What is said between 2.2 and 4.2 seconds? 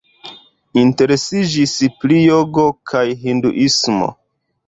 jogo kaj hinduismo.